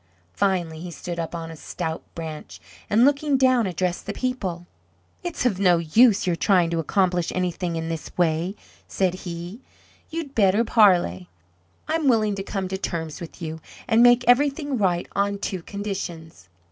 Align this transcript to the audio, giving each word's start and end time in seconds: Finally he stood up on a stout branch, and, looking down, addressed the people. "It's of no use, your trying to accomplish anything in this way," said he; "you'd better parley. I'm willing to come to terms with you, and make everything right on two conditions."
Finally 0.33 0.79
he 0.79 0.89
stood 0.89 1.19
up 1.19 1.35
on 1.35 1.51
a 1.51 1.55
stout 1.55 2.01
branch, 2.15 2.59
and, 2.89 3.05
looking 3.05 3.37
down, 3.37 3.67
addressed 3.67 4.07
the 4.07 4.13
people. 4.13 4.65
"It's 5.21 5.45
of 5.45 5.59
no 5.59 5.77
use, 5.77 6.25
your 6.25 6.35
trying 6.35 6.71
to 6.71 6.79
accomplish 6.79 7.31
anything 7.35 7.75
in 7.75 7.87
this 7.87 8.09
way," 8.17 8.55
said 8.87 9.13
he; 9.13 9.61
"you'd 10.09 10.33
better 10.33 10.63
parley. 10.63 11.29
I'm 11.87 12.07
willing 12.07 12.33
to 12.33 12.41
come 12.41 12.67
to 12.69 12.79
terms 12.79 13.21
with 13.21 13.43
you, 13.43 13.59
and 13.87 14.01
make 14.01 14.27
everything 14.27 14.75
right 14.79 15.07
on 15.15 15.37
two 15.37 15.61
conditions." 15.61 16.49